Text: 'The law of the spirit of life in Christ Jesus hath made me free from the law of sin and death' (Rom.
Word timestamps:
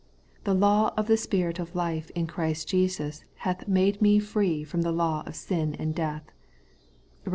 'The 0.45 0.55
law 0.55 0.95
of 0.97 1.05
the 1.05 1.15
spirit 1.15 1.59
of 1.59 1.75
life 1.75 2.09
in 2.15 2.25
Christ 2.25 2.67
Jesus 2.67 3.23
hath 3.45 3.67
made 3.67 4.01
me 4.01 4.17
free 4.17 4.63
from 4.63 4.81
the 4.81 4.91
law 4.91 5.21
of 5.27 5.35
sin 5.35 5.75
and 5.75 5.93
death' 5.93 6.23
(Rom. 7.25 7.29